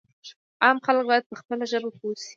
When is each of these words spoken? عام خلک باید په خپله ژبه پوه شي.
عام 0.63 0.77
خلک 0.85 1.03
باید 1.09 1.23
په 1.29 1.35
خپله 1.41 1.63
ژبه 1.71 1.89
پوه 1.99 2.13
شي. 2.21 2.29